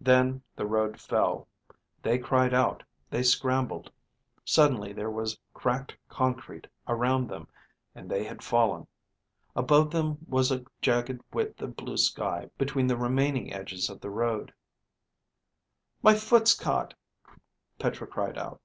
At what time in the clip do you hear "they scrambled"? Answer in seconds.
3.08-3.92